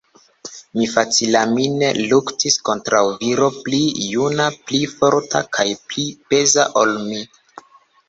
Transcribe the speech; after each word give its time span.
Mi 0.77 0.87
facilanime 0.93 1.89
luktis 2.13 2.57
kontraŭ 2.71 3.03
viro 3.21 3.51
pli 3.69 3.83
juna, 4.15 4.51
pli 4.67 4.83
forta 4.97 5.47
kaj 5.61 5.71
pli 5.89 6.11
peza 6.33 6.71
ol 6.85 7.01
mi. 7.09 7.25